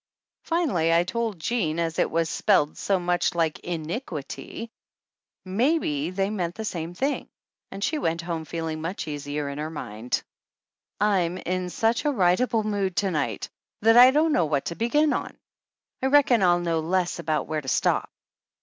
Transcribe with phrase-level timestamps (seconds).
[0.45, 4.69] Finally I told Jean as it was spelled so much like In i qui ty
[5.45, 7.29] maybe they meant the same thing,
[7.69, 10.23] and she went home feeling much easier in her mind.
[10.97, 12.11] 172 THE ANNALS OF ANN I'm in such a
[12.47, 13.49] writable mood to night
[13.83, 15.37] that I don't know what to begin on,
[16.01, 18.09] and I reckon I'll know less about where to stop.